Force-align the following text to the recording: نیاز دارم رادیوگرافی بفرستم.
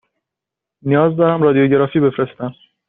نیاز 0.83 1.17
دارم 1.17 1.41
رادیوگرافی 1.43 1.99
بفرستم. 1.99 2.53